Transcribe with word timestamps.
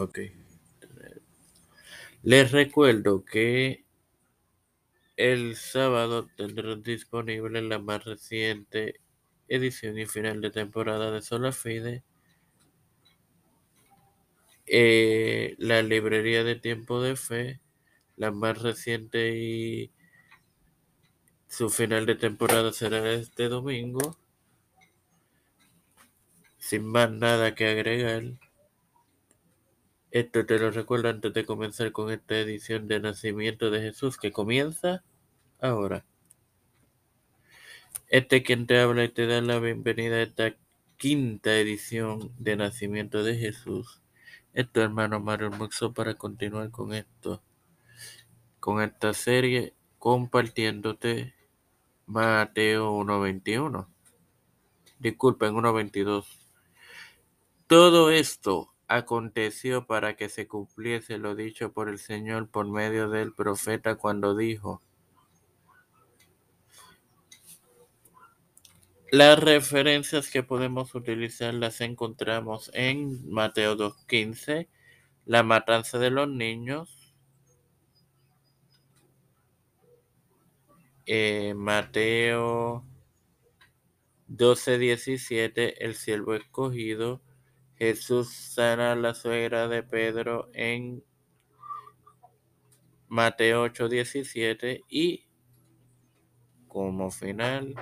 Ok. 0.00 0.18
Les 2.22 2.50
recuerdo 2.52 3.22
que 3.22 3.84
el 5.18 5.56
sábado 5.56 6.26
tendrán 6.38 6.82
disponible 6.82 7.60
la 7.60 7.78
más 7.78 8.06
reciente 8.06 8.98
edición 9.46 9.98
y 9.98 10.06
final 10.06 10.40
de 10.40 10.50
temporada 10.50 11.10
de 11.10 11.20
Sola 11.20 11.52
Fide, 11.52 12.02
eh, 14.64 15.54
la 15.58 15.82
librería 15.82 16.44
de 16.44 16.56
Tiempo 16.56 17.02
de 17.02 17.16
Fe, 17.16 17.60
la 18.16 18.30
más 18.30 18.62
reciente 18.62 19.36
y 19.36 19.92
su 21.46 21.68
final 21.68 22.06
de 22.06 22.14
temporada 22.14 22.72
será 22.72 23.12
este 23.12 23.50
domingo. 23.50 24.16
Sin 26.56 26.86
más 26.86 27.10
nada 27.10 27.54
que 27.54 27.66
agregar. 27.66 28.49
Esto 30.10 30.44
te 30.44 30.58
lo 30.58 30.72
recuerdo 30.72 31.08
antes 31.08 31.32
de 31.32 31.46
comenzar 31.46 31.92
con 31.92 32.10
esta 32.10 32.36
edición 32.36 32.88
de 32.88 32.98
Nacimiento 32.98 33.70
de 33.70 33.80
Jesús 33.80 34.16
que 34.16 34.32
comienza 34.32 35.04
ahora. 35.60 36.04
Este 38.08 38.38
es 38.38 38.42
quien 38.42 38.66
te 38.66 38.80
habla 38.80 39.04
y 39.04 39.08
te 39.08 39.28
da 39.28 39.40
la 39.40 39.60
bienvenida 39.60 40.16
a 40.16 40.22
esta 40.22 40.56
quinta 40.96 41.56
edición 41.56 42.32
de 42.38 42.56
Nacimiento 42.56 43.22
de 43.22 43.36
Jesús. 43.36 44.02
Esto 44.52 44.82
hermano 44.82 45.20
Mario 45.20 45.52
Muxo 45.52 45.94
para 45.94 46.14
continuar 46.14 46.72
con 46.72 46.92
esto, 46.92 47.40
con 48.58 48.82
esta 48.82 49.14
serie, 49.14 49.74
compartiéndote 50.00 51.34
Mateo 52.06 52.98
1.21. 52.98 53.86
Disculpen, 54.98 55.54
1.22. 55.54 56.26
Todo 57.68 58.10
esto 58.10 58.74
aconteció 58.90 59.86
para 59.86 60.16
que 60.16 60.28
se 60.28 60.48
cumpliese 60.48 61.16
lo 61.16 61.36
dicho 61.36 61.72
por 61.72 61.88
el 61.88 61.98
Señor 61.98 62.48
por 62.50 62.68
medio 62.68 63.08
del 63.08 63.32
profeta 63.32 63.94
cuando 63.94 64.36
dijo, 64.36 64.82
Las 69.12 69.38
referencias 69.38 70.28
que 70.30 70.42
podemos 70.42 70.94
utilizar 70.94 71.54
las 71.54 71.80
encontramos 71.80 72.70
en 72.74 73.28
Mateo 73.28 73.76
2.15, 73.76 74.68
la 75.24 75.42
matanza 75.42 75.98
de 75.98 76.10
los 76.10 76.28
niños, 76.28 77.14
eh, 81.06 81.54
Mateo 81.54 82.84
12.17, 84.28 85.74
el 85.78 85.94
siervo 85.94 86.34
escogido, 86.34 87.20
Jesús 87.80 88.28
sana 88.34 88.94
la 88.94 89.14
suegra 89.14 89.66
de 89.66 89.82
Pedro 89.82 90.50
en 90.52 91.02
Mateo 93.08 93.62
8:17 93.62 94.84
y 94.86 95.24
como 96.68 97.10
final 97.10 97.74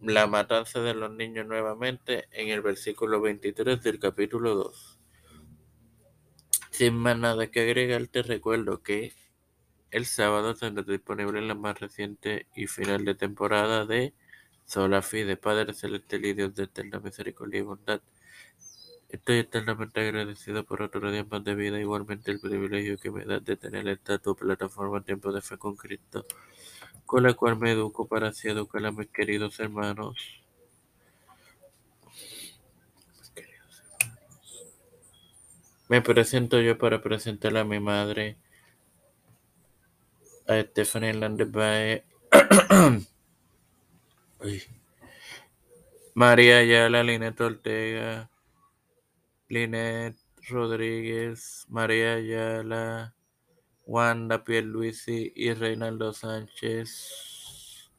la 0.00 0.26
matanza 0.26 0.80
de 0.80 0.94
los 0.94 1.10
niños 1.10 1.46
nuevamente 1.46 2.26
en 2.32 2.48
el 2.48 2.62
versículo 2.62 3.20
23 3.20 3.82
del 3.82 3.98
capítulo 3.98 4.54
2. 4.54 4.98
Sin 6.70 6.94
más 6.94 7.18
nada 7.18 7.48
que 7.48 7.60
agregar, 7.60 8.06
te 8.06 8.22
recuerdo 8.22 8.82
que 8.82 9.12
el 9.90 10.06
sábado 10.06 10.54
tendrá 10.54 10.84
disponible 10.84 11.42
la 11.42 11.54
más 11.54 11.78
reciente 11.78 12.46
y 12.56 12.66
final 12.66 13.04
de 13.04 13.14
temporada 13.14 13.84
de 13.84 14.14
Sola 14.64 15.02
Fide, 15.02 15.36
Padre 15.36 15.74
Celestial 15.74 16.24
y 16.24 16.32
Dios 16.32 16.54
de 16.54 16.62
eterna 16.62 16.98
misericordia 16.98 17.60
y 17.60 17.62
bondad. 17.62 18.00
Estoy 19.08 19.38
eternamente 19.38 20.00
agradecido 20.00 20.64
por 20.64 20.82
otro 20.82 21.10
día 21.10 21.24
más 21.24 21.42
de 21.42 21.54
vida, 21.54 21.80
igualmente 21.80 22.30
el 22.30 22.40
privilegio 22.40 22.98
que 22.98 23.10
me 23.10 23.24
da 23.24 23.40
de 23.40 23.56
tener 23.56 23.88
esta 23.88 24.18
tu 24.18 24.36
plataforma 24.36 25.00
Tiempo 25.00 25.32
de 25.32 25.40
Fe 25.40 25.56
con 25.56 25.76
Cristo, 25.76 26.26
con 27.06 27.22
la 27.22 27.32
cual 27.32 27.56
me 27.58 27.72
educo 27.72 28.06
para 28.06 28.28
así 28.28 28.48
educar 28.48 28.84
a 28.84 28.92
mis 28.92 29.08
queridos 29.08 29.58
hermanos. 29.60 30.18
Me 35.88 36.02
presento 36.02 36.60
yo 36.60 36.76
para 36.76 37.00
presentar 37.00 37.56
a 37.56 37.64
mi 37.64 37.80
madre, 37.80 38.36
a 40.46 40.60
Stephanie 40.60 41.10
Hernández 41.10 41.50
Bae, 41.50 42.04
María 46.14 46.58
Ayala, 46.58 47.02
Linet 47.02 47.40
Ortega, 47.40 48.28
Linet 49.48 50.16
Rodríguez, 50.48 51.66
María 51.68 52.14
Ayala, 52.14 53.14
Wanda 53.86 54.44
Pierluisi 54.44 55.32
y 55.34 55.54
Reinaldo 55.54 56.12
Sánchez, 56.12 57.90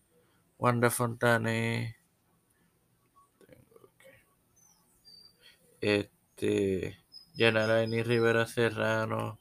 Wanda 0.58 0.90
Fontane, 0.92 1.98
este, 5.82 7.00
Yanaraini 7.34 8.04
Rivera 8.04 8.46
Serrano, 8.46 9.40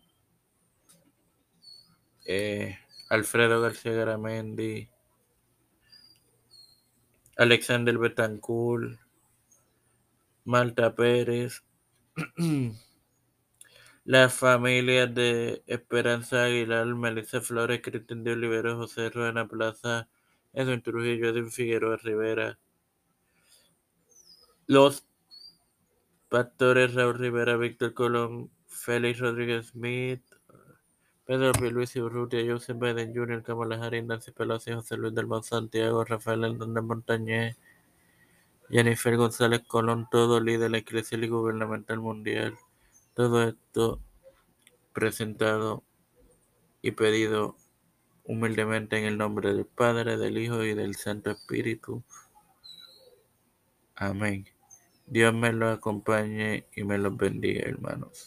eh, 2.25 2.79
Alfredo 3.11 3.61
García 3.61 3.93
Garamendi, 3.93 4.89
Alexander 7.37 7.99
Betancourt, 7.99 8.99
Malta 10.45 10.95
Pérez, 10.95 11.63
la 14.05 14.29
familia 14.29 15.06
de 15.06 15.62
Esperanza 15.67 16.45
Aguilar, 16.45 16.87
Melissa 16.87 17.41
Flores, 17.41 17.81
Cristian 17.83 18.25
de 18.25 18.33
Olivero, 18.33 18.77
José 18.77 19.11
Ruena 19.11 19.47
Plaza, 19.47 20.09
Edwin 20.53 20.83
Trujillo, 20.83 21.28
Edwin 21.28 21.51
Figueroa 21.51 21.97
Rivera, 21.99 22.59
los 24.67 25.07
pastores 26.28 26.95
Raúl 26.95 27.19
Rivera, 27.19 27.57
Víctor 27.57 27.95
Colón, 27.95 28.51
Félix 28.67 29.19
Rodríguez 29.19 29.69
Smith, 29.69 30.23
Pedro 31.25 31.53
P. 31.53 31.71
Luis 31.71 31.95
Urrutia, 31.97 32.43
Joseph 32.47 32.78
Biden 32.78 33.15
Jr., 33.15 33.43
Kamala 33.43 33.77
Harris, 33.77 34.05
Nancy 34.05 34.33
Pelosi, 34.33 34.73
José 34.73 34.97
Luis 34.97 35.15
del 35.15 35.28
Santiago, 35.43 36.05
Rafael 36.05 36.45
Hernández 36.45 36.83
Montañez, 36.83 37.57
Jennifer 38.71 39.17
González 39.17 39.62
Colón, 39.67 40.09
todo 40.11 40.41
líder 40.41 40.75
eclesial 40.75 41.25
y 41.25 41.29
gubernamental 41.29 42.01
mundial. 42.01 42.56
Todo 43.15 43.43
esto 43.43 44.01
presentado 44.93 45.84
y 46.83 46.93
pedido 46.93 47.57
humildemente 48.25 48.99
en 48.99 49.05
el 49.05 49.19
nombre 49.19 49.55
del 49.55 49.65
Padre, 49.65 50.19
del 50.19 50.39
Hijo 50.39 50.62
y 50.62 50.75
del 50.75 50.97
Santo 50.97 51.31
Espíritu. 51.31 52.05
Amén. 53.95 54.47
Dios 55.07 55.33
me 55.33 55.53
lo 55.53 55.71
acompañe 55.71 56.67
y 56.77 56.84
me 56.84 56.99
los 56.99 57.17
bendiga, 57.17 57.62
hermanos. 57.62 58.11